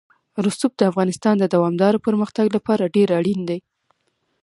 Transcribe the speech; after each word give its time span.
رسوب 0.45 0.71
د 0.77 0.81
افغانستان 0.91 1.35
د 1.39 1.45
دوامداره 1.55 2.03
پرمختګ 2.07 2.45
لپاره 2.55 2.91
ډېر 2.95 3.09
اړین 3.19 3.39
دي. 3.49 3.59